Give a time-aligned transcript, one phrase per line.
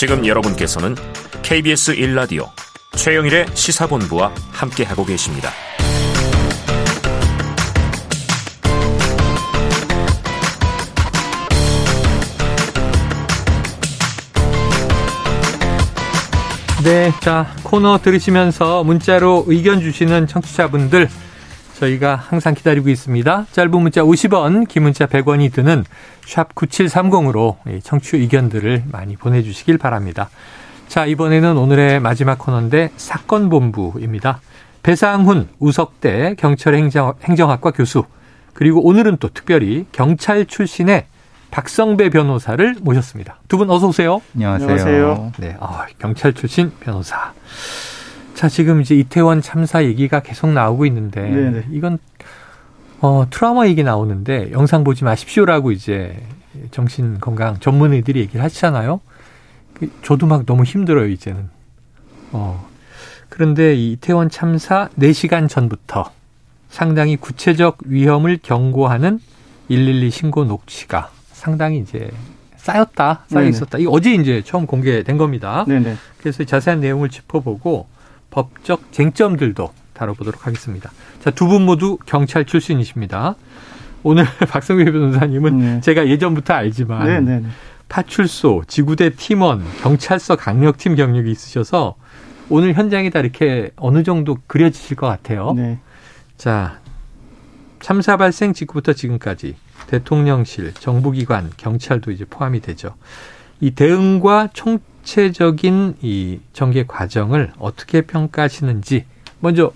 [0.00, 0.94] 지금 여러분께서는
[1.42, 2.48] KBS 1라디오
[2.96, 5.50] 최영일의 시사본부와 함께하고 계십니다.
[16.82, 21.10] 네, 자 코너 들으시면서 문자로 의견 주시는 청취자분들
[21.80, 23.46] 저희가 항상 기다리고 있습니다.
[23.52, 25.84] 짧은 문자 50원, 긴 문자 100원이 드는
[26.26, 30.28] 샵 9730으로 청취 의견들을 많이 보내주시길 바랍니다.
[30.88, 34.40] 자, 이번에는 오늘의 마지막 코너인데 사건본부입니다.
[34.82, 38.04] 배상훈 우석대 경찰 행정, 행정학과 교수
[38.54, 41.06] 그리고 오늘은 또 특별히 경찰 출신의
[41.50, 43.38] 박성배 변호사를 모셨습니다.
[43.48, 44.20] 두 분 어서 오세요.
[44.34, 44.68] 안녕하세요.
[44.70, 45.32] 안녕하세요.
[45.38, 47.32] 네, 아, 경찰 출신 변호사.
[48.40, 51.64] 자, 지금 이제 이태원 참사 얘기가 계속 나오고 있는데 네네.
[51.72, 51.98] 이건
[53.02, 56.18] 어, 트라우마 얘기 나오는데 영상 보지 마십시오라고 이제
[56.70, 59.02] 정신 건강 전문의들이 얘기를 하시잖아요.
[59.74, 61.50] 그 저도 막 너무 힘들어요, 이제는.
[62.32, 62.66] 어.
[63.28, 66.10] 그런데 이 이태원 참사 4시간 전부터
[66.70, 69.20] 상당히 구체적 위험을 경고하는
[69.68, 72.10] 112 신고 녹취가 상당히 이제
[72.56, 73.76] 쌓였다, 쌓여 있었다.
[73.76, 75.66] 이 어제 이제 처음 공개된 겁니다.
[75.68, 75.96] 네네.
[76.16, 77.99] 그래서 자세한 내용을 짚어보고
[78.30, 80.90] 법적 쟁점들도 다뤄보도록 하겠습니다.
[81.22, 83.34] 자, 두 분 모두 경찰 출신이십니다.
[84.02, 85.80] 오늘 박성규 변호사님은 네.
[85.80, 87.46] 제가 예전부터 알지만 네 네.
[87.88, 91.96] 파출소, 지구대 팀원, 경찰서 강력팀 경력이 있으셔서
[92.48, 95.52] 오늘 현장이 다 이렇게 어느 정도 그려지실 것 같아요.
[95.54, 95.78] 네.
[96.36, 96.78] 자,
[97.80, 99.56] 참사 발생 직후부터 지금까지
[99.88, 102.94] 대통령실, 정부기관, 경찰도 이제 포함이 되죠.
[103.60, 104.78] 이 대응과 총
[105.20, 109.06] 체적인 이 전개 과정을 어떻게 평가하시는지
[109.40, 109.72] 먼저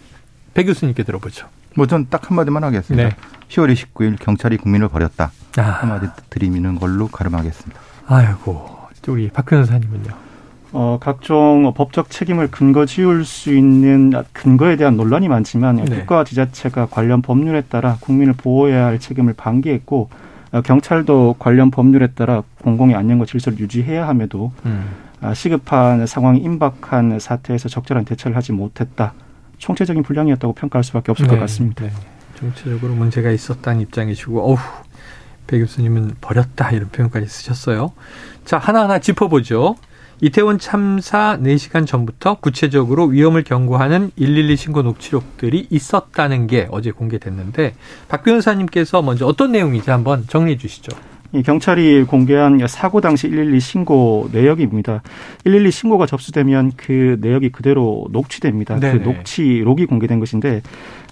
[0.54, 1.48] 배 교수님께 들어보죠.
[1.74, 3.08] 뭐 전 딱 한마디만 하겠습니다.
[3.08, 3.16] 네.
[3.48, 5.32] 10월 29일 경찰이 국민을 버렸다.
[5.58, 5.60] 아.
[5.62, 7.80] 한마디 드리는 걸로 가름하겠습니다.
[8.06, 10.12] 아이고, 우리 박 변호사님은요?
[10.72, 15.98] 어, 각종 법적 책임을 근거 지울 수 있는 근거에 대한 논란이 많지만 네.
[15.98, 20.10] 국가 지자체가 관련 법률에 따라 국민을 보호해야 할 책임을 방기했고
[20.52, 25.02] 어, 경찰도 관련 법률에 따라 공공의 안녕과 질서를 유지해야 함에도 음.
[25.24, 29.14] 아, 시급한 상황이 임박한 사태에서 적절한 대처를 하지 못했다.
[29.56, 31.34] 총체적인 불량이었다고 평가할 수밖에 없을 네.
[31.34, 31.86] 것 같습니다.
[31.86, 31.92] 네.
[32.38, 34.58] 정치적으로 문제가 있었다는 입장이시고, 어우,
[35.46, 37.92] 배 교수님은 버렸다 이런 표현까지 쓰셨어요.
[38.44, 39.76] 자, 하나하나 짚어보죠.
[40.20, 47.74] 이태원 참사 4시간 전부터 구체적으로 위험을 경고하는 112 신고 녹취록들이 있었다는 게 어제 공개됐는데
[48.08, 50.94] 박 변호사님께서 먼저 어떤 내용인지 한번 정리해 주시죠.
[51.34, 55.02] 이 경찰이 공개한 사고 당시 112 신고 내역입니다.
[55.44, 58.76] 112 신고가 접수되면 그 내역이 그대로 녹취됩니다.
[58.76, 58.98] 그 네네.
[58.98, 60.62] 그 녹취록이 공개된 것인데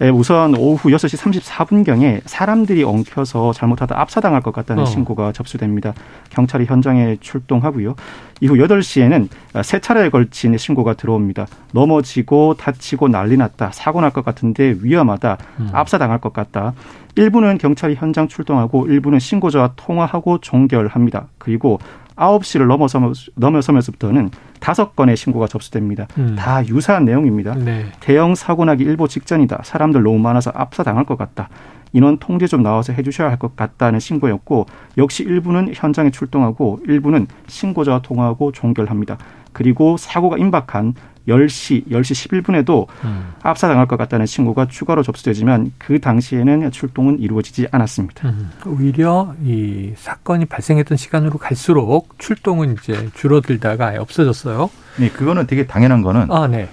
[0.00, 4.87] 예, 우선 오후 6시 34분경에 사람들이 엉켜서 잘못하다 압사당할 것 같다는 어.
[4.87, 5.93] 신고가 접수됩니다.
[6.31, 7.97] 경찰이 현장에 출동하고요.
[8.41, 9.28] 이후 8시에는
[9.62, 11.47] 세 차례에 걸친 신고가 들어옵니다.
[11.72, 13.71] 넘어지고 다치고 난리 났다.
[13.72, 15.39] 사고 날 것 같은데 위험하다.
[15.60, 15.69] 음.
[15.72, 16.75] 압사당할 것 같다.
[17.14, 21.26] 일부는 경찰이 현장 출동하고 일부는 신고자와 통화하고 종결합니다.
[21.38, 21.78] 그리고
[22.16, 24.30] 9시를 넘어서면, 넘어서면서 부터는
[24.60, 26.06] 다섯 건의 신고가 접수됩니다.
[26.18, 26.36] 음.
[26.38, 27.54] 다 유사한 내용입니다.
[27.54, 27.86] 네.
[28.00, 29.62] 대형 사고 나기 일보 직전이다.
[29.64, 31.48] 사람들 너무 많아서 압사당할 것 같다.
[31.94, 34.66] 인원 통제 좀 나와서 해주셔야 할 것 같다는 신고였고
[34.98, 39.18] 역시 일부는 현장에 출동하고 일부는 신고자와 통화하고 종결합니다.
[39.52, 40.94] 그리고 사고가 임박한
[41.28, 43.33] 10시, 10시 11분에도 음.
[43.43, 48.28] 압사당할 것 같다는 신고가 추가로 접수되지만 그 당시에는 출동은 이루어지지 않았습니다.
[48.28, 48.50] 음.
[48.66, 54.71] 오히려 이 사건이 발생했던 시간으로 갈수록 출동은 이제 줄어들다가 없어졌어요.
[54.99, 56.69] 네, 그거는 되게 당연한 거는 아, 네.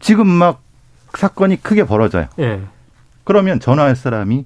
[0.00, 0.62] 지금 막
[1.14, 2.26] 사건이 크게 벌어져요.
[2.38, 2.60] 예.
[3.24, 4.44] 그러면 전화할 사람이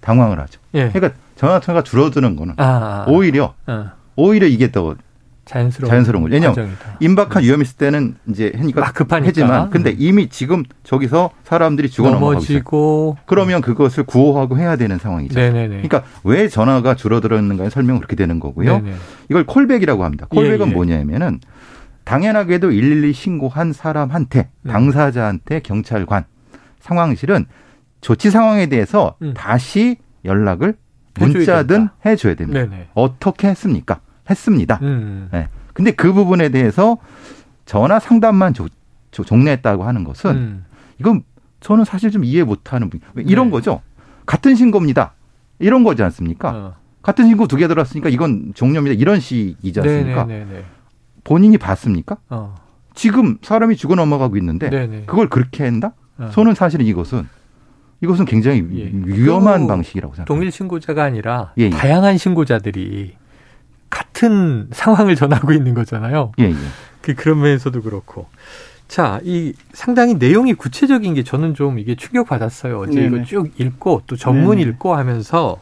[0.00, 0.60] 당황을 하죠.
[0.74, 0.90] 예.
[0.90, 3.04] 그러니까 전화 통화가 줄어드는 거는 아.
[3.08, 3.92] 오히려 아.
[4.16, 4.96] 오히려 이게 더
[5.46, 6.34] 자연스러운, 자연스러운 거죠.
[6.34, 9.28] 왜냐하면 임박한 위험 있을 때는 이제 하니까 급하니까.
[9.28, 9.96] 하지만 근데 음.
[9.98, 15.38] 이미 지금 저기서 사람들이 죽어 넘어지고 그러면 그것을 구호하고 해야 되는 상황이죠.
[15.38, 15.68] 네네네.
[15.68, 18.80] 그러니까 왜 전화가 줄어들었는가의 설명은 그렇게 되는 거고요.
[18.80, 18.96] 네네.
[19.30, 20.26] 이걸 콜백이라고 합니다.
[20.28, 20.74] 콜백은 예, 예.
[20.74, 21.40] 뭐냐면은
[22.04, 24.72] 당연하게도 112 신고한 사람한테 네.
[24.72, 26.24] 당사자한테 경찰관
[26.80, 27.46] 상황실은
[28.00, 29.32] 조치 상황에 대해서 음.
[29.34, 30.74] 다시 연락을
[31.18, 32.60] 문자든 해줘야 됩니다.
[32.60, 32.88] 네네.
[32.94, 34.00] 어떻게 했습니까?
[34.28, 34.78] 했습니다.
[34.82, 35.28] 음.
[35.32, 35.48] 네.
[35.72, 36.98] 근데 그 부분에 대해서
[37.64, 38.68] 전화 상담만 조,
[39.10, 40.64] 조, 종료했다고 하는 것은 음.
[41.00, 41.22] 이건
[41.60, 43.50] 저는 사실 좀 이해 못하는 분 이런 네.
[43.52, 43.82] 거죠.
[44.24, 45.14] 같은 신고입니다.
[45.58, 46.50] 이런 거지 않습니까?
[46.50, 46.74] 어.
[47.02, 48.94] 같은 신고 두 개 들었으니까 이건 종료입니다.
[49.00, 50.24] 이런 식이지 않습니까?
[50.24, 50.64] 네네네네.
[51.24, 52.18] 본인이 봤습니까?
[52.28, 52.54] 어.
[52.94, 55.04] 지금 사람이 죽어 넘어가고 있는데 네네.
[55.06, 55.92] 그걸 그렇게 한다?
[56.18, 56.30] 어.
[56.32, 57.28] 저는 사실은 이것은
[58.02, 58.90] 이것은 굉장히 예.
[58.92, 60.24] 위험한 방식이라고 생각합니다.
[60.26, 61.70] 동일 신고자가 아니라 예, 예.
[61.70, 63.14] 다양한 신고자들이
[64.16, 66.32] 같은 상황을 전하고 있는 거잖아요.
[66.38, 66.54] 예, 예.
[67.02, 68.26] 그 그런 면에서도 그렇고.
[68.88, 72.80] 자, 이 상당히 내용이 구체적인 게 저는 좀 이게 충격 받았어요.
[72.80, 73.06] 어제 네네.
[73.06, 74.70] 이거 쭉 읽고 또 전문 네네.
[74.70, 75.60] 읽고 하면서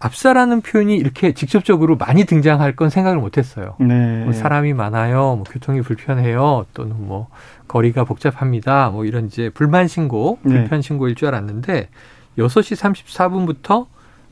[0.00, 3.74] 압사라는 표현이 이렇게 직접적으로 많이 등장할 건 생각을 못 했어요.
[3.80, 4.24] 네.
[4.24, 5.36] 뭐 사람이 많아요.
[5.36, 6.66] 뭐 교통이 불편해요.
[6.74, 7.28] 또는 뭐
[7.66, 8.90] 거리가 복잡합니다.
[8.90, 10.54] 뭐 이런 이제 불만 신고, 네.
[10.54, 11.88] 불편 신고일 줄 알았는데
[12.36, 13.86] 6시 34분부터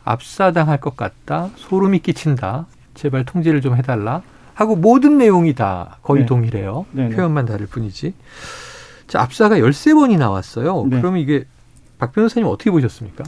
[0.05, 1.51] 압사당할 것 같다.
[1.57, 2.67] 소름이 끼친다.
[2.97, 4.23] 제발 통제를 좀 해달라.
[4.55, 6.27] 하고 모든 내용이 다 거의 네.
[6.27, 6.87] 동일해요.
[6.93, 7.09] 네네.
[7.11, 7.15] 네.
[7.17, 8.15] 표현만 다를 뿐이지.
[9.07, 10.87] 자, 압사가 13번이 나왔어요.
[10.89, 10.99] 네.
[10.99, 11.45] 그러면 이게
[11.99, 13.25] 박 변호사님 어떻게 보셨습니까?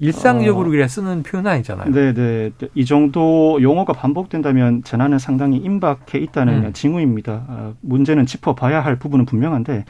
[0.00, 1.92] 일상적으로 어, 그냥 쓰는 표현은 아니잖아요.
[1.92, 2.50] 네네.
[2.74, 6.72] 이 정도 용어가 반복된다면 재난은 상당히 임박해 있다는 음.
[6.72, 7.44] 징후입니다.
[7.46, 9.84] 어, 문제는 짚어봐야 할 부분은 분명한데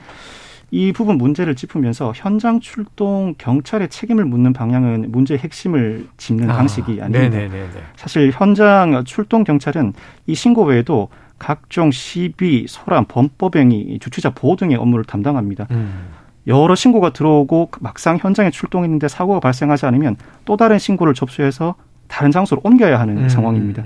[0.75, 7.01] 이 부분 문제를 짚으면서 현장 출동 경찰의 책임을 묻는 방향은 문제의 핵심을 짚는 아, 방식이
[7.01, 7.37] 아닙니다.
[7.37, 7.69] 네네네네.
[7.95, 9.93] 사실 현장 출동 경찰은
[10.27, 15.69] 이 신고 외에도 각종 시비, 소란, 범법행위, 주치자 보호 등의 업무를 담당합니다.
[15.71, 16.09] 음.
[16.49, 21.77] 여러 신고가 들어오고 막상 현장에 출동했는데 사고가 발생하지 않으면 또 다른 신고를 접수해서
[22.09, 23.29] 다른 장소로 옮겨야 하는 음.
[23.29, 23.85] 상황입니다.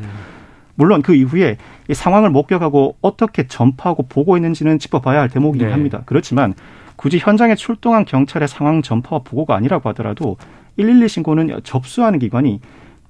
[0.78, 1.56] 물론 그 이후에
[1.88, 5.72] 이 상황을 목격하고 어떻게 전파하고 보고했는지는 짚어봐야 할 대목이긴 네.
[5.72, 6.02] 합니다.
[6.06, 6.54] 그렇지만
[6.94, 10.36] 굳이 현장에 출동한 경찰의 상황 전파와 보고가 아니라고 하더라도
[10.76, 12.60] 112 신고는 접수하는 기관이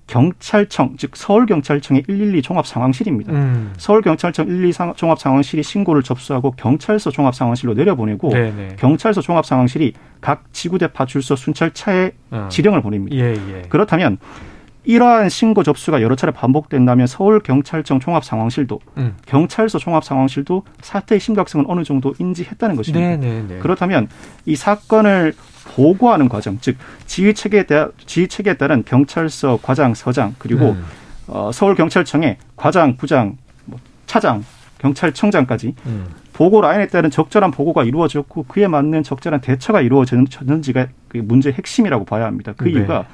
[0.07, 3.33] 경찰청 즉 서울경찰청의 112 종합상황실입니다.
[3.35, 3.75] 음.
[3.77, 8.77] 서울경찰청 112 종합상황실이 신고를 접수하고 경찰서 종합상황실로 내려보내고 네네.
[8.79, 9.93] 경찰서 종합상황실이
[10.23, 12.49] 각 지구대 파출소 순찰차에 어.
[12.51, 13.15] 지령을 보냅니다.
[13.15, 13.63] 예, 예.
[13.69, 14.17] 그렇다면
[14.89, 19.17] 이러한 신고 접수가 여러 차례 반복된다면 서울경찰청 종합상황실도 음.
[19.27, 23.07] 경찰서 종합상황실도 사태의 심각성을 어느 정도 인지했다는 것입니다.
[23.07, 23.59] 네네네.
[23.59, 24.09] 그렇다면
[24.47, 25.35] 이 사건을
[25.75, 30.85] 보고하는 과정, 즉 지휘 체계에 따라 지휘 체계에 따른 경찰서 과장, 서장 그리고 음.
[31.27, 33.37] 어, 서울 경찰청의 과장, 부장,
[33.67, 34.43] 뭐 차장,
[34.79, 36.07] 경찰청장까지 음.
[36.33, 42.25] 보고 라인에 따른 적절한 보고가 이루어졌고 그에 맞는 적절한 대처가 이루어졌는지가 그 문제의 핵심이라고 봐야
[42.25, 42.55] 합니다.
[42.57, 42.71] 그 네.
[42.71, 43.05] 이유가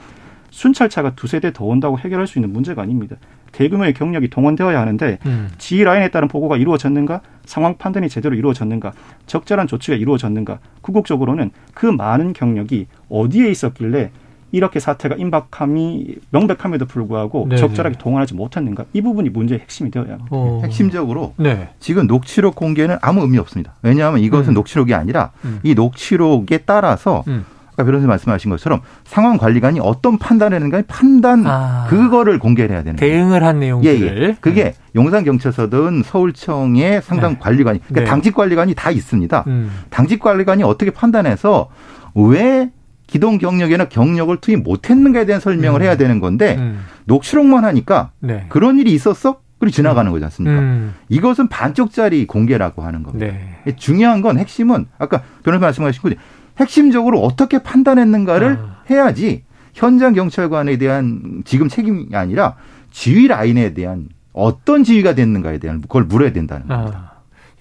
[0.55, 3.17] 순찰차가 두세 대 더 온다고 해결할 수 있는 문제가 아닙니다.
[3.53, 5.49] 대규모의 경력이 동원되어야 하는데 음.
[5.59, 8.93] 지휘 라인에 따른 보고가 이루어졌는가, 상황 판단이 제대로 이루어졌는가,
[9.27, 14.11] 적절한 조치가 이루어졌는가, 궁극적으로는 그 많은 경력이 어디에 있었길래
[14.53, 17.61] 이렇게 사태가 임박함이 명백함에도 불구하고 네네.
[17.61, 20.29] 적절하게 동원하지 못했는가 이 부분이 문제의 핵심이 되어야 합니다.
[20.31, 20.61] 어.
[20.63, 21.71] 핵심적으로 네.
[21.81, 23.75] 지금 녹취록 공개는 아무 의미 없습니다.
[23.83, 24.55] 왜냐하면 이것은 음.
[24.55, 25.59] 녹취록이 아니라 음.
[25.65, 27.45] 이 녹취록에 따라서 음.
[27.75, 32.97] 아까 변호사님 말씀하신 것처럼 상황 관리관이 어떤 판단을 하는가 판단 아, 그거를 공개를 해야 되는
[32.97, 34.37] 대응을 한 내용들을 예, 예.
[34.41, 34.75] 그게 네.
[34.95, 37.39] 용산 경찰서든 서울청의 상당 네.
[37.41, 38.07] 관리관이 그러니까 네.
[38.07, 39.45] 당직 관리관이 다 있습니다.
[39.49, 39.71] 음.
[39.91, 41.69] 당직 관리관이 어떻게 판단해서
[42.15, 42.71] 왜
[43.09, 45.85] 기동 경력이나 경력을 투입 못했는가에 대한 설명을 음.
[45.85, 46.85] 해야 되는 건데 음.
[47.07, 48.47] 녹취록만 하니까 네.
[48.49, 49.41] 그런 일이 있었어?
[49.59, 50.59] 그리고 지나가는 거지 않습니까?
[50.61, 50.95] 음.
[51.09, 53.27] 이것은 반쪽짜리 공개라고 하는 겁니다.
[53.65, 53.77] 네.
[53.77, 56.17] 중요한 건 핵심은 아까 변호사 말씀하신 거지
[56.59, 58.83] 핵심적으로 어떻게 판단했는가를 아.
[58.91, 62.55] 해야지 현장 경찰관에 대한 지금 책임이 아니라
[62.93, 66.77] 지휘 라인에 대한 어떤 지휘가 됐는가에 대한 그걸 물어야 된다는 아.
[66.77, 67.13] 겁니다.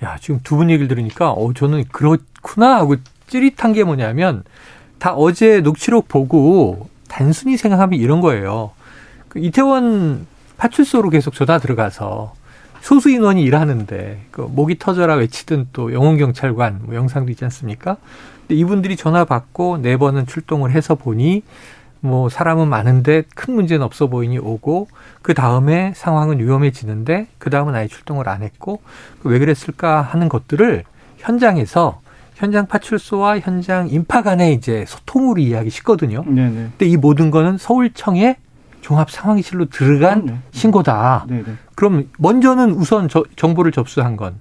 [0.02, 0.06] 아.
[0.06, 2.96] 야, 지금 두 분 얘기를 들으니까 어 저는 그렇구나 하고
[3.28, 4.44] 찌릿한 게 뭐냐면
[5.00, 8.72] 다 어제 녹취록 보고 단순히 생각하면 이런 거예요.
[9.30, 12.34] 그 이태원 파출소로 계속 전화 들어가서
[12.82, 17.98] 소수 인원이 일하는데 그 목이 터져라 외치던 또 영웅 경찰관 뭐 영상도 있지 않습니까?
[18.48, 21.44] 근데 이분들이 전화 받고 네 번은 출동을 해서 보니
[22.00, 24.90] 뭐 사람은 많은데 큰 문제는 없어 보이니 오고
[25.22, 28.82] 그 다음에 상황은 위험해지는데 그 다음은 아예 출동을 안 했고
[29.22, 30.84] 그왜 그랬을까 하는 것들을
[31.18, 32.02] 현장에서
[32.36, 36.24] 현장 파출소와 현장 인파 간의 이제 소통으로 이야기 쉽거든요.
[36.26, 36.52] 네네.
[36.52, 38.36] 근데 이 모든 거는 서울청의
[38.82, 40.38] 종합 상황실로 들어간 네.
[40.52, 41.26] 신고다.
[41.30, 41.44] 네네.
[41.76, 44.36] 그럼 먼저는 우선 저, 정보를 접수한 건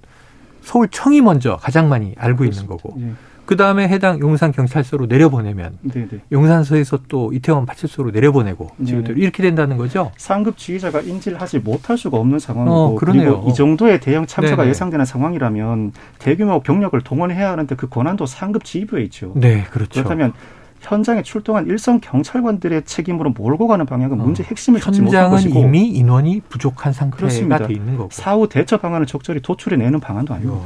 [0.62, 2.62] 서울청이 먼저 가장 많이 알고 그렇습니다.
[2.62, 2.94] 있는 거고.
[2.98, 3.12] 네.
[3.44, 6.08] 그 다음에 해당 용산 경찰서로 내려보내면 네네.
[6.30, 9.14] 용산서에서 또 이태원 파출소로 내려보내고 지금 네.
[9.16, 10.12] 이렇게 된다는 거죠.
[10.16, 14.70] 상급 지휘자가 인지를 하지 못할 수가 없는 상황이고 어, 그리고 이 정도의 대형 참사가 네네.
[14.70, 19.32] 예상되는 상황이라면 대규모 경력을 동원해야 하는데 그 권한도 상급 지휘부에 있죠.
[19.34, 20.02] 네, 그렇죠.
[20.02, 20.32] 그렇다면
[20.80, 24.24] 현장에 출동한 일선 경찰관들의 책임으로 몰고 가는 방향은 어.
[24.24, 27.66] 문제 핵심을 찾지 못한 것이고 이미 인원이 부족한 상태가 그렇습니다.
[27.66, 30.62] 돼 있는 거고 사후 대처 방안을 적절히 도출해내는 방안도 아니고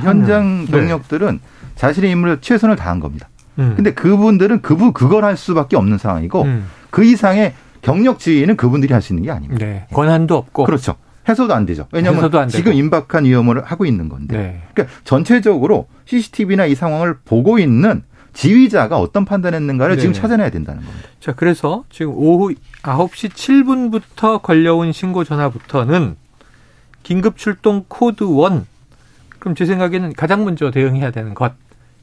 [0.00, 0.70] 현장 네.
[0.70, 1.57] 경력들은 네.
[1.78, 3.28] 자신의 임무를 최선을 다한 겁니다.
[3.58, 3.74] 음.
[3.76, 6.66] 근데 그분들은 그분 그걸 할 수밖에 없는 상황이고 음.
[6.90, 9.64] 그 이상의 경력 지휘는 그분들이 할 수 있는 게 아닙니다.
[9.64, 9.86] 네.
[9.92, 10.96] 권한도 없고 그렇죠.
[11.28, 11.86] 해서도 안 되죠.
[11.92, 14.36] 왜냐하면 지금 임박한 위험을 하고 있는 건데.
[14.36, 14.62] 네.
[14.74, 21.08] 그러니까 전체적으로 CCTV나 이 상황을 보고 있는 지휘자가 어떤 판단했는가를 네 지금 찾아내야 된다는 겁니다.
[21.20, 26.16] 자, 그래서 지금 오후 9시 7분부터 걸려온 신고 전화부터는
[27.02, 28.62] 긴급 출동 코드 1.
[29.38, 31.52] 그럼 제 생각에는 가장 먼저 대응해야 되는 것.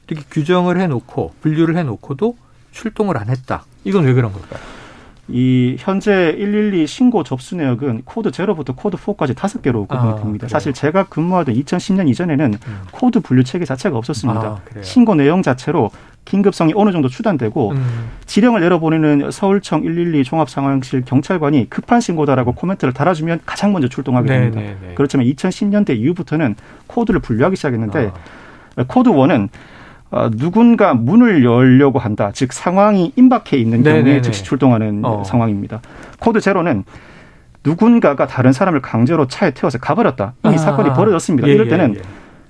[0.07, 2.35] 이렇게 규정을 해놓고 분류를 해놓고도
[2.71, 3.65] 출동을 안 했다.
[3.83, 4.59] 이건 왜 그런 걸까요?
[5.27, 10.47] 이 현재 112 신고 접수 내역은 코드 0부터 코드 4까지 다섯 개로 구분이 아, 됩니다.
[10.47, 12.81] 사실 제가 근무하던 2010년 이전에는 음.
[12.91, 14.39] 코드 분류 체계 자체가 없었습니다.
[14.39, 15.89] 아, 신고 내용 자체로
[16.25, 18.09] 긴급성이 어느 정도 추단되고 음.
[18.27, 24.61] 지령을 내려보내는 서울청 112 종합상황실 경찰관이 급한 신고다라고 코멘트를 달아주면 가장 먼저 출동하게 네, 됩니다.
[24.61, 24.93] 네, 네.
[24.93, 28.11] 그렇지만 2010년대 이후부터는 코드를 분류하기 시작했는데
[28.75, 28.83] 아.
[28.87, 29.49] 코드 1은
[30.15, 32.31] 어, 누군가 문을 열려고 한다.
[32.33, 34.21] 즉 상황이 임박해 있는 경우에 네네네.
[34.21, 35.23] 즉시 출동하는 어.
[35.25, 35.81] 상황입니다.
[36.19, 36.85] 코드 제로는
[37.65, 40.35] 누군가가 다른 사람을 강제로 차에 태워서 가버렸다.
[40.45, 40.57] 이 아.
[40.57, 41.49] 사건이 벌어졌습니다.
[41.49, 42.03] 예, 이럴 때는 예, 예.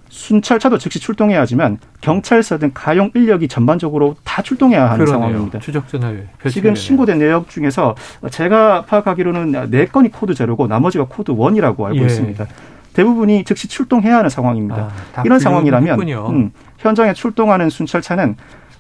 [0.09, 5.27] 순찰차도 즉시 출동해야 하지만 경찰서 등 가용 인력이 전반적으로 다 출동해야 하는 그러네요.
[5.27, 5.59] 상황입니다.
[5.59, 6.17] 추적전화에
[6.51, 7.95] 지금 신고된 내역 중에서
[8.29, 12.05] 제가 파악하기로는 네 건이 코드 제로고 나머지가 코드 one이라고 알고 예.
[12.05, 12.45] 있습니다.
[12.95, 14.89] 대부분이 즉시 출동해야 하는 상황입니다.
[15.15, 18.37] 아, 이런 상황이라면 음, 현장에 출동하는 순찰차는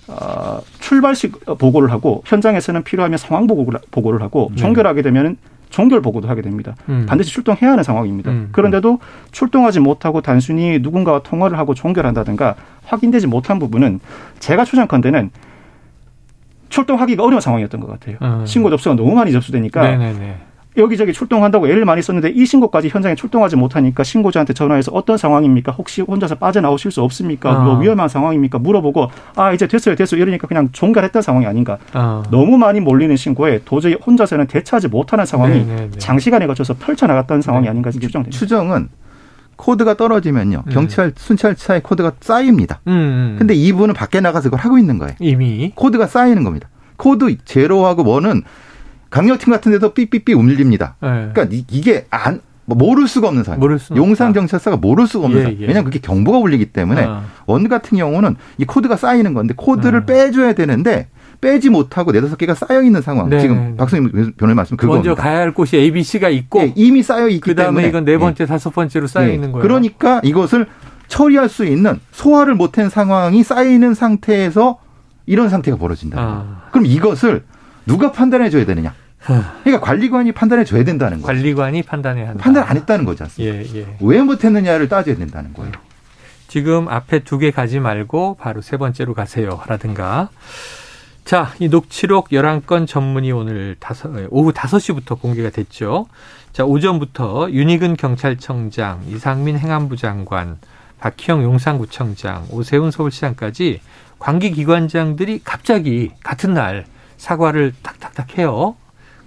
[0.07, 4.57] 어, 출발 시 보고를 하고 현장에서는 필요하면 상황 보고를, 보고를 하고 네.
[4.57, 5.37] 종결하게 되면
[5.69, 6.75] 종결 보고도 하게 됩니다.
[6.87, 7.05] 음.
[7.09, 8.31] 반드시 출동해야 하는 상황입니다.
[8.31, 8.49] 음.
[8.53, 8.99] 그런데도
[9.31, 12.55] 출동하지 못하고 단순히 누군가와 통화를 하고 종결한다든가
[12.85, 13.99] 확인되지 못한 부분은
[14.39, 15.31] 제가 추정컨대는
[16.69, 18.17] 출동하기가 어려운 상황이었던 것 같아요.
[18.21, 18.45] 음.
[18.45, 20.37] 신고 접수가 너무 많이 접수되니까 네네네.
[20.77, 25.71] 여기저기 출동한다고 애를 많이 썼는데 이 신고까지 현장에 출동하지 못하니까 신고자한테 전화해서 어떤 상황입니까?
[25.71, 27.51] 혹시 혼자서 빠져나오실 수 없습니까?
[27.51, 27.63] 뭐 어.
[27.63, 28.59] 뭐 위험한 상황입니까?
[28.59, 31.77] 물어보고 아 이제 됐어요 됐어요 이러니까 그냥 종결했던 상황이 아닌가.
[31.93, 32.23] 어.
[32.29, 35.75] 너무 많이 몰리는 신고에 도저히 혼자서는 대처하지 못하는 상황이 네네네.
[35.75, 35.97] 네, 네.
[35.97, 37.69] 장시간에 걸쳐서 펼쳐나갔다는 상황이 네.
[37.69, 38.37] 아닌가 추정됩니다.
[38.37, 38.89] 추정은
[39.55, 40.63] 코드가 떨어지면요.
[40.67, 40.71] 음.
[40.71, 42.81] 경찰 순찰차의 코드가 쌓입니다.
[42.87, 43.35] 음, 음.
[43.39, 45.15] 근데 이분은 밖에 나가서 그걸 하고 있는 거예요.
[45.19, 46.67] 이미 코드가 쌓이는 겁니다.
[46.97, 48.43] 코드 제로하고 one은
[49.09, 50.95] 강력팀 같은 데도 삐삐삐 움직입니다.
[51.01, 51.29] 네.
[51.33, 53.61] 그러니까 이게 안 모를 수가 없는 상황.
[53.95, 55.57] 용산 경찰서가 모를 수가 없는 예, 상황.
[55.61, 55.67] 예.
[55.67, 57.23] 왜냐하면 그게 경보가 울리기 때문에 어.
[57.45, 60.05] one 같은 경우는 이 코드가 쌓이는 건데 코드를 어.
[60.05, 61.07] 빼줘야 되는데
[61.41, 63.29] 빼지 못하고 네다섯 개가 쌓여 있는 상황.
[63.29, 63.39] 네.
[63.39, 67.03] 지금 박수님 변호사님 말씀 그거 먼저 가야 할 곳이 A, B, C가 있고 네, 이미
[67.03, 68.47] 쌓여 있기 그다음에 때문에 이건 네 번째, 네.
[68.47, 69.61] 다섯 번째로 쌓여 있는 거예요.
[69.61, 70.65] 그러니까 이것을
[71.07, 74.79] 처리할 수 있는 소화를 못한 상황이 쌓이는 상태에서
[75.27, 76.19] 이런 상태가 벌어진다.
[76.19, 76.61] 아.
[76.71, 77.43] 그럼 이것을
[77.85, 78.93] 누가 판단해 줘야 되느냐?
[79.63, 81.27] 그러니까 관리관이 판단해 줘야 된다는 거죠.
[81.27, 82.43] 관리관이 판단해야 한다.
[82.43, 83.57] 판단 안 했다는 거지 않습니까?
[83.57, 83.97] 예, 예.
[83.99, 85.71] 왜 못했느냐를 따져야 된다는 거예요.
[86.47, 89.61] 지금 앞에 두 개 가지 말고 바로 세 번째로 가세요.
[89.67, 90.29] 라든가.
[91.25, 96.05] 자, 이 녹취록 11건 전문이 오늘 다섯, 오후 5시부터 공개가 됐죠.
[96.53, 100.57] 자, 오전부터 윤희근 경찰청장, 이상민 행안부 장관,
[100.99, 103.81] 박희영 용산구청장, 오세훈 서울시장까지
[104.19, 106.85] 관계기관장들이 갑자기 같은 날
[107.17, 108.75] 사과를 탁탁탁 해요.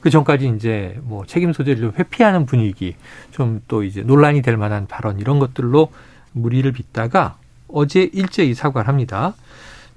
[0.01, 2.95] 그 전까지 이제 뭐 책임 소재를 회피하는 분위기,
[3.31, 5.91] 좀 또 이제 논란이 될 만한 발언 이런 것들로
[6.33, 7.37] 무리를 빚다가
[7.69, 9.35] 어제 일제히 사과를 합니다.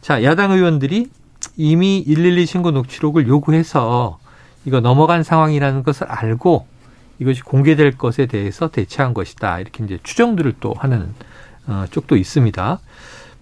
[0.01, 1.09] 자, 야당 의원들이
[1.57, 4.19] 이미 112 신고 녹취록을 요구해서
[4.65, 6.65] 이거 넘어간 상황이라는 것을 알고
[7.19, 9.59] 이것이 공개될 것에 대해서 대처한 것이다.
[9.59, 11.13] 이렇게 이제 추정들을 또 하는
[11.67, 12.79] 어, 쪽도 있습니다.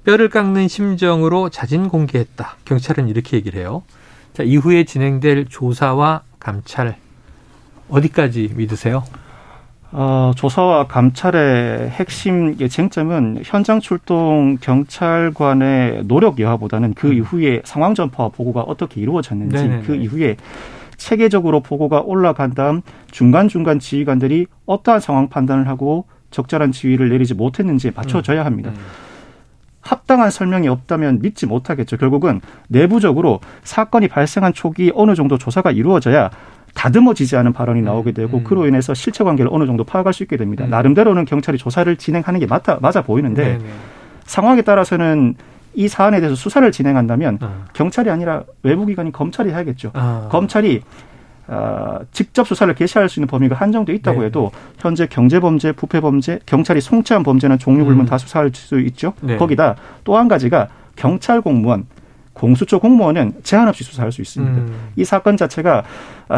[0.04, 2.58] 뼈를 깎는 심정으로 자진 공개했다.
[2.66, 3.84] 경찰은 이렇게 얘기를 해요.
[4.40, 6.96] 자, 이후에 진행될 조사와 감찰
[7.90, 9.04] 어디까지 믿으세요?
[9.92, 17.16] 어, 조사와 감찰의 핵심 쟁점은 현장 출동 경찰관의 노력 여하보다는 그 음.
[17.16, 19.82] 이후에 상황 전파와 보고가 어떻게 이루어졌는지 네네네.
[19.84, 20.38] 그 이후에
[20.96, 22.82] 체계적으로 보고가 올라간 다음
[23.12, 28.70] 중간중간 지휘관들이 어떠한 상황 판단을 하고 적절한 지휘를 내리지 못했는지 맞춰져야 합니다.
[28.70, 28.76] 음.
[28.78, 29.09] 음.
[29.82, 31.98] 합당한 설명이 없다면 믿지 못하겠죠.
[31.98, 36.30] 결국은 내부적으로 사건이 발생한 초기 어느 정도 조사가 이루어져야
[36.74, 38.44] 다듬어지지 않은 발언이 나오게 되고 음.
[38.44, 40.66] 그로 인해서 실체 관계를 어느 정도 파악할 수 있게 됩니다.
[40.66, 40.70] 음.
[40.70, 43.70] 나름대로는 경찰이 조사를 진행하는 게 맞다, 맞아 보이는데 네네.
[44.26, 45.36] 상황에 따라서는
[45.74, 47.66] 이 사안에 대해서 수사를 진행한다면 어.
[47.74, 49.92] 경찰이 아니라 외부 기관인 검찰이 해야겠죠.
[49.94, 50.28] 어.
[50.32, 50.82] 검찰이
[51.52, 54.28] 어, 직접 수사를 개시할 수 있는 범위가 한정돼 있다고 네.
[54.28, 58.10] 해도 현재 경제범죄, 부패범죄, 경찰이 송치한 범죄는 종류불문 음.
[58.10, 59.14] 다 수사할 수 있죠.
[59.22, 59.36] 네.
[59.38, 61.86] 거기다 또 한 가지가 경찰 공무원,
[62.40, 64.58] 공수처 공무원은 제한 없이 수사할 수 있습니다.
[64.58, 64.74] 음.
[64.96, 65.84] 이 사건 자체가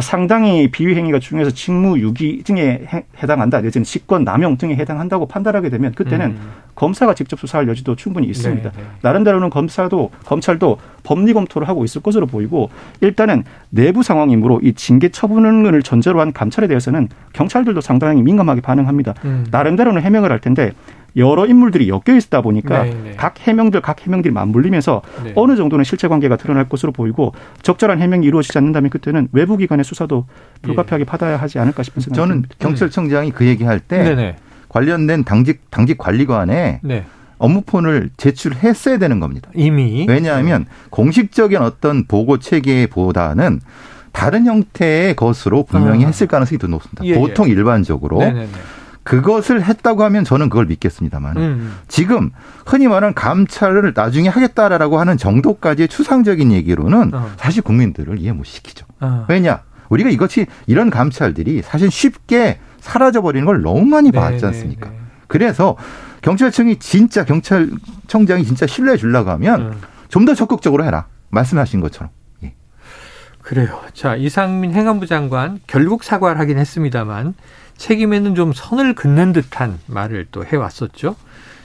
[0.02, 2.88] 상당히 비위 행위가 중요해서 직무 유기 등에
[3.22, 3.62] 해당한다.
[3.62, 6.52] 내지는 직권 남용 등에 해당한다고 판단하게 되면 그때는 음.
[6.74, 8.72] 검사가 직접 수사할 여지도 충분히 있습니다.
[8.72, 8.84] 네, 네.
[9.02, 15.84] 나름대로는 검사도 검찰도 법리 검토를 하고 있을 것으로 보이고 일단은 내부 상황이므로 이 징계 처분을
[15.84, 19.14] 전제로 한 감찰에 대해서는 경찰들도 상당히 민감하게 반응합니다.
[19.26, 19.46] 음.
[19.52, 20.72] 나름대로는 해명을 할 텐데
[21.16, 23.02] 여러 인물들이 엮여 있다 보니까 네네.
[23.04, 23.12] 네.
[23.18, 25.34] 각 해명들 각 해명들이 맞물리면서 네.
[25.36, 30.26] 어느 정도는 실체 관계가 드러날 것으로 보이고 적절한 해명이 이루어지지 않는다면 그때는 외부 기관의 수사도
[30.62, 31.06] 불가피하게 예.
[31.06, 32.56] 받아야 하지 않을까 싶은 생각이 저는 듭니다.
[32.60, 34.38] 경찰청장이 그 얘기할 때 네네.
[34.70, 37.06] 관련된 당직 당직 관리관에 네.
[37.38, 39.50] 업무폰을 제출했어야 되는 겁니다.
[39.56, 40.70] 이미 왜냐하면 네.
[40.92, 43.60] 공식적인 어떤 보고 체계보다는
[44.12, 46.08] 다른 형태의 것으로 분명히 아.
[46.08, 47.04] 했을 가능성이 더 높습니다.
[47.06, 47.14] 예, 예.
[47.16, 47.52] 보통 예.
[47.52, 48.48] 일반적으로 네네네.
[49.04, 51.76] 그것을 했다고 하면 저는 그걸 믿겠습니다만 음.
[51.88, 52.32] 지금
[52.66, 57.30] 흔히 말하는 감찰을 나중에 하겠다라고 하는 정도까지의 추상적인 얘기로는 어.
[57.38, 58.86] 사실 국민들을 이해 못 시키죠.
[59.00, 59.26] 어.
[59.28, 64.92] 왜냐 우리가 이것이 이런 감찰들이 사실 쉽게 사라져 버리는 걸 너무 많이 봤지 않습니까?
[65.28, 65.78] 그래서
[66.22, 69.82] 경찰청이 진짜 경찰청장이 진짜 신뢰해 주려고 하면 음.
[70.10, 71.08] 좀더 적극적으로 해라.
[71.30, 72.10] 말씀하신 것처럼.
[72.44, 72.54] 예.
[73.42, 73.80] 그래요.
[73.94, 77.34] 자, 이상민 행안부 장관 결국 사과를 하긴 했습니다만
[77.82, 81.16] 책임에는 좀 선을 긋는 듯한 말을 또 해왔었죠.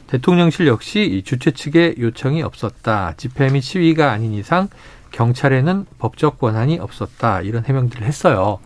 [0.06, 3.12] 대통령실 역시 이 주최 측의 요청이 없었다.
[3.18, 4.68] 집회 및 시위가 아닌 이상
[5.11, 7.42] 경찰에는 법적 권한이 없었다.
[7.42, 8.61] 이런 해명들을 했어요.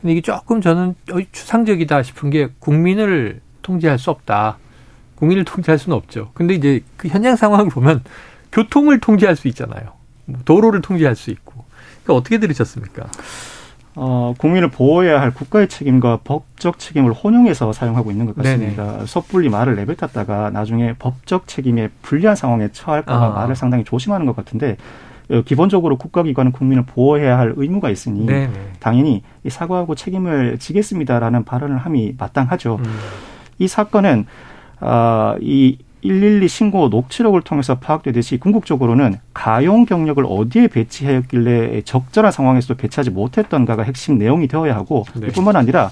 [0.00, 0.96] 근데 이게 조금 저는
[1.30, 4.58] 추상적이다 싶은 게 국민을 통제할 수 없다.
[5.14, 6.32] 국민을 통제할 수는 없죠.
[6.34, 8.02] 근데 이제 그 현장 상황을 보면
[8.50, 9.92] 교통을 통제할 수 있잖아요.
[10.24, 11.64] 뭐 도로를 통제할 수 있고.
[12.02, 13.06] 그러니까 어떻게 들으셨습니까?
[13.98, 18.92] 어, 국민을 보호해야 할 국가의 책임과 법적 책임을 혼용해서 사용하고 있는 것 같습니다.
[18.92, 19.06] 네네.
[19.06, 23.30] 섣불리 말을 내뱉었다가 나중에 법적 책임에 불리한 상황에 처할까봐 아.
[23.30, 24.76] 말을 상당히 조심하는 것 같은데
[25.30, 28.52] 어, 기본적으로 국가기관은 국민을 보호해야 할 의무가 있으니 네네.
[28.80, 32.76] 당연히 사과하고 책임을 지겠습니다라는 발언을 함이 마땅하죠.
[32.76, 32.98] 음.
[33.58, 34.26] 이 사건은
[34.78, 43.10] 아, 이 112 신고 녹취록을 통해서 파악되듯이 궁극적으로는 가용 경력을 어디에 배치하였길래 적절한 상황에서도 배치하지
[43.10, 45.28] 못했던가가 핵심 내용이 되어야 하고 네.
[45.28, 45.90] 뿐만 아니라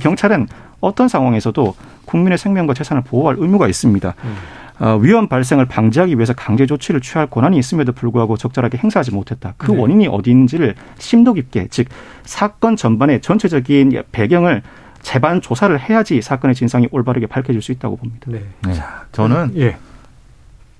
[0.00, 0.48] 경찰은
[0.80, 1.74] 어떤 상황에서도
[2.04, 4.14] 국민의 생명과 재산을 보호할 의무가 있습니다.
[4.24, 4.36] 음.
[4.78, 9.54] 어, 위험 발생을 방지하기 위해서 강제 조치를 취할 권한이 있음에도 불구하고 적절하게 행사하지 못했다.
[9.56, 9.80] 그 네.
[9.80, 11.86] 원인이 어디인지를 심도 깊게 즉
[12.24, 14.62] 사건 전반의 전체적인 배경을
[15.06, 18.26] 재반 조사를 해야지 사건의 진상이 올바르게 밝혀질 수 있다고 봅니다.
[18.26, 18.42] 네.
[18.66, 18.74] 네.
[18.74, 19.76] 자, 저는 예.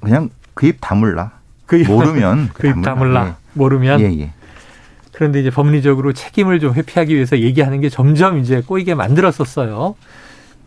[0.01, 1.31] 그냥 그 입 다물라.
[1.67, 3.29] 그 입, 모르면 그 입 다물라.
[3.29, 3.35] 예.
[3.53, 4.01] 모르면.
[4.01, 4.33] 예, 예.
[5.13, 9.95] 그런데 이제 법리적으로 책임을 좀 회피하기 위해서 얘기하는 게 점점 이제 꼬이게 만들었었어요.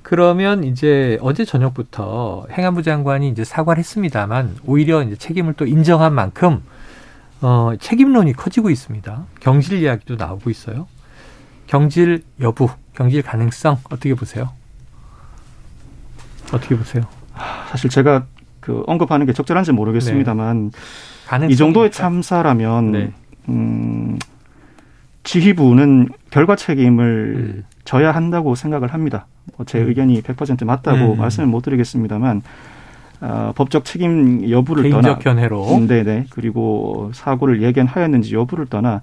[0.04, 6.64] 그러면 이제 어제 저녁부터 행안부 장관이 이제 사과를 했습니다만 오히려 이제 책임을 또 인정한 만큼
[7.42, 9.26] 어, 책임론이 커지고 있습니다.
[9.42, 10.88] 경질 이야기도 나오고 있어요.
[11.68, 12.70] 경질 여부
[13.00, 14.50] 경질 가능성 어떻게 보세요?
[16.52, 17.04] 어떻게 보세요?
[17.70, 18.26] 사실 제가
[18.60, 20.72] 그 언급하는 게 적절한지 모르겠습니다만
[21.40, 21.48] 네.
[21.50, 23.12] 이 정도의 참사라면 네.
[23.48, 24.20] 음,
[25.24, 27.64] 지휘부는 결과 책임을 음.
[27.86, 29.28] 져야 한다고 생각을 합니다.
[29.56, 29.88] 뭐제 음.
[29.88, 31.18] 의견이 100% 맞다고 음.
[31.20, 32.42] 말씀을 못 드리겠습니다만
[33.22, 39.02] 어, 법적 책임 여부를 개인적 떠나 견해로 음, 네네 그리고 사고를 예견하였는지 여부를 떠나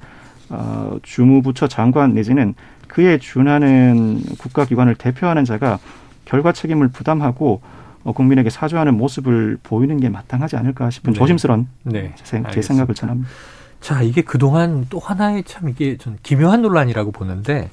[0.51, 2.55] 어, 주무부처 장관 내지는
[2.97, 5.79] 그에 준하는 국가기관을 대표하는 자가
[6.25, 7.61] 결과 책임을 부담하고
[8.05, 11.19] 어, 국민에게 사죄하는 모습을 보이는 게 마땅하지 않을까 싶은 네.
[11.19, 12.15] 조심스러운 네.
[12.25, 13.29] 제, 제 생각을 전합니다.
[13.83, 17.69] 자, 이게 그동안 또 하나의 참 이게 좀 기묘한 논란이라고 보는데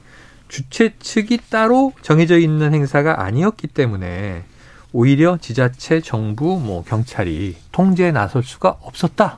[0.49, 4.43] 주최 측이 따로 정해져 있는 행사가 아니었기 때문에
[4.91, 9.37] 오히려 지자체, 정부, 뭐 경찰이 통제에 나설 수가 없었다.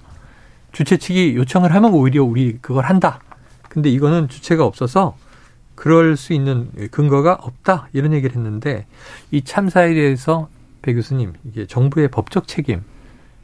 [0.72, 3.20] 주최 측이 요청을 하면 오히려 우리 그걸 한다.
[3.70, 5.16] 근데 이거는 주체가 없어서
[5.76, 8.86] 그럴 수 있는 근거가 없다 이런 얘기를 했는데
[9.32, 10.50] 이 참사에 대해서
[10.82, 12.82] 배 교수님 이게 정부의 법적 책임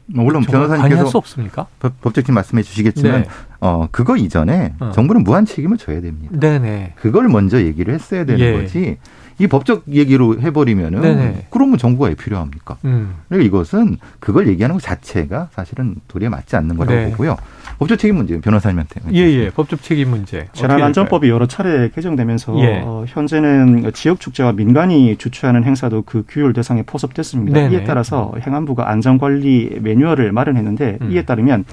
[0.06, 1.66] 뭐 물론 변호사님께서 수 없습니까?
[1.78, 3.28] 법, 적인 말씀해 주시겠지만 네.
[3.60, 4.90] 어 그거 이전에 어.
[4.92, 6.38] 정부는 무한 책임을 져야 됩니다.
[6.38, 6.94] 네네.
[6.96, 8.52] 그걸 먼저 얘기를 했어야 되는 예.
[8.52, 8.98] 거지.
[9.38, 11.46] 이 법적 얘기로 해버리면은 네네.
[11.50, 12.76] 그러면 정부가 왜 필요합니까?
[12.84, 13.14] 음.
[13.28, 17.10] 그러니까 이것은 그걸 얘기하는 것 자체가 사실은 도리에 맞지 않는 거라고 네.
[17.10, 17.36] 보고요.
[17.78, 19.00] 법적 책임 문제 변호사님한테.
[19.12, 19.44] 예예.
[19.44, 19.50] 예.
[19.50, 20.48] 법적 책임 문제.
[20.52, 22.82] 재난안전법이 여러 차례 개정되면서 예.
[22.84, 27.58] 어, 현재는 지역 축제와 민간이 주최하는 행사도 그 규율 대상에 포섭됐습니다.
[27.58, 27.74] 네네.
[27.74, 31.12] 이에 따라서 행안부가 안전관리 매뉴얼을 마련했는데 음.
[31.12, 31.64] 이에 따르면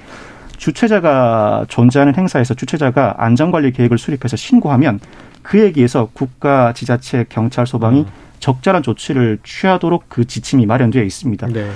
[0.57, 4.99] 주최자가 존재하는 행사에서 주최자가 안전관리 계획을 수립해서 신고하면
[5.41, 8.05] 그에 기해서 국가, 지자체, 경찰, 소방이 음.
[8.39, 11.47] 적절한 조치를 취하도록 그 지침이 마련되어 있습니다.
[11.47, 11.69] 네.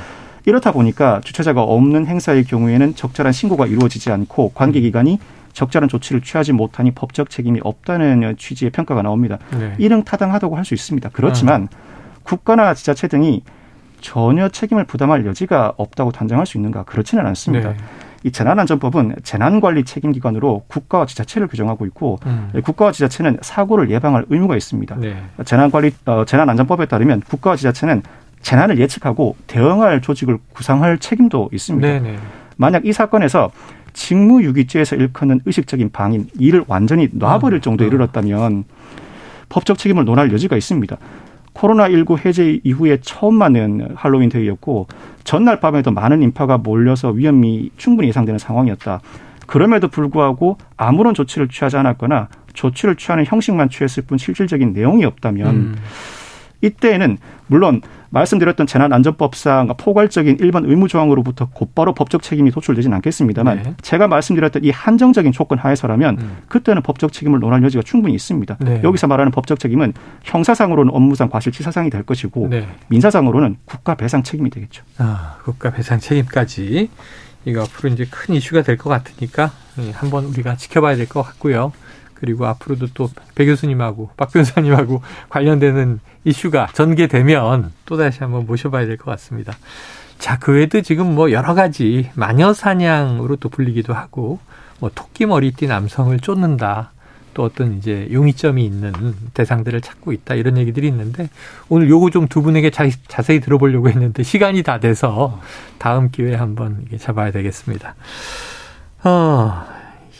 [0.45, 5.19] 이렇다 보니까 주최자가 없는 행사의 경우에는 적절한 신고가 이루어지지 않고 관계기관이
[5.53, 9.37] 적절한 조치를 취하지 못하니 법적 책임이 없다는 취지의 평가가 나옵니다.
[9.57, 9.73] 네.
[9.77, 11.09] 이는 타당하다고 할 수 있습니다.
[11.13, 11.67] 그렇지만 음.
[12.23, 13.43] 국가나 지자체 등이
[14.01, 16.83] 전혀 책임을 부담할 여지가 없다고 단정할 수 있는가?
[16.83, 17.69] 그렇지는 않습니다.
[17.69, 17.77] 네.
[18.23, 22.49] 이 재난안전법은 재난관리 책임기관으로 국가와 지자체를 규정하고 있고 음.
[22.63, 24.95] 국가와 지자체는 사고를 예방할 의무가 있습니다.
[24.95, 25.15] 네.
[25.43, 28.01] 재난관리 어, 재난안전법에 따르면 국가와 지자체는
[28.43, 31.87] 재난을 예측하고 대응할 조직을 구상할 책임도 있습니다.
[31.87, 32.17] 네네.
[32.57, 33.51] 만약 이 사건에서
[33.93, 37.61] 직무유기죄에서 일컫는 의식적인 방임, 이를 완전히 놔버릴 음.
[37.61, 37.89] 정도에 음.
[37.89, 38.65] 이르렀다면
[39.49, 40.97] 법적 책임을 논할 여지가 있습니다.
[41.53, 44.87] 코로나19 해제 이후에 처음 맞는 할로윈 대회였고
[45.23, 49.01] 전날 밤에도 많은 인파가 몰려서 위험이 충분히 예상되는 상황이었다.
[49.45, 55.75] 그럼에도 불구하고 아무런 조치를 취하지 않았거나 조치를 취하는 형식만 취했을 뿐 실질적인 내용이 없다면 음.
[56.63, 63.73] 이때에는 물론 말씀드렸던 재난안전법상 포괄적인 일반 의무 조항으로부터 곧바로 법적 책임이 도출되지는 않겠습니다만 네.
[63.81, 66.37] 제가 말씀드렸던 이 한정적인 조건 하에서라면 음.
[66.47, 68.57] 그때는 법적 책임을 논할 여지가 충분히 있습니다.
[68.61, 68.81] 네.
[68.83, 72.67] 여기서 말하는 법적 책임은 형사상으로는 업무상 과실치사상이 될 것이고 네.
[72.87, 74.83] 민사상으로는 국가 배상 책임이 되겠죠.
[74.99, 76.89] 아, 국가 배상 책임까지
[77.45, 81.73] 이거 앞으로 이제 큰 이슈가 될 것 같으니까 예, 한번 우리가 지켜봐야 될 것 같고요.
[82.23, 88.95] 그리고 앞으로도 또 배 교수님하고 박 변호사님하고 관련되는 이슈가 전개되면 또 다시 한번 모셔봐야 될
[88.95, 89.53] 것 같습니다.
[90.19, 94.39] 자, 그 외에도 지금 뭐 여러 가지 마녀 사냥으로 또 불리기도 하고
[94.79, 96.91] 뭐 토끼 머리띠 남성을 쫓는다.
[97.33, 98.93] 또 어떤 이제 용의점이 있는
[99.33, 101.29] 대상들을 찾고 있다 이런 얘기들이 있는데
[101.67, 105.41] 오늘 요거 좀 두 분에게 자, 자세히 들어보려고 했는데 시간이 다 돼서
[105.79, 107.95] 다음 기회에 한번 잡아야 되겠습니다.
[109.03, 109.65] 어,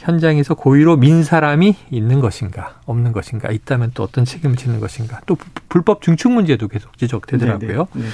[0.04, 5.38] 현장에서 고의로 민 사람이 있는 것인가 없는 것인가 있다면 또 어떤 책임을 지는 것인가 또
[5.70, 7.88] 불법 중축 문제도 계속 지적되더라고요.
[7.94, 8.06] 네네.
[8.06, 8.12] 네.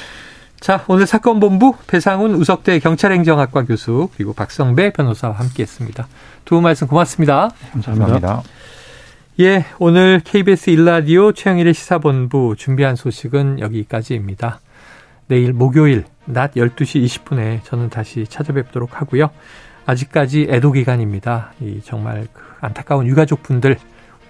[0.59, 6.07] 자 오늘 사건 본부 배상훈 우석대 경찰행정학과 교수 그리고 박성배 변호사와 함께했습니다.
[6.45, 7.49] 두분 말씀 고맙습니다.
[7.71, 8.19] 감사합니다.
[8.19, 8.43] 감사합니다.
[9.39, 14.59] 예, 오늘 KBS 일라디오 최영일의 시사본부 준비한 소식은 여기까지입니다.
[15.27, 19.29] 내일 목요일 낮 12시 20분에 저는 다시 찾아뵙도록 하고요.
[19.89, 21.53] 아직까지 애도 기간입니다.
[21.61, 23.77] 이 정말 그 안타까운 유가족 분들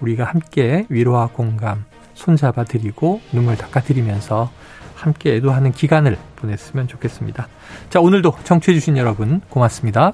[0.00, 4.50] 우리가 함께 위로와 공감 손잡아 드리고 눈물 닦아 드리면서
[4.94, 7.48] 함께 애도하는 기간을 보냈으면 좋겠습니다.
[7.90, 10.12] 자, 오늘도 청취해 주신 여러분 고맙습니다.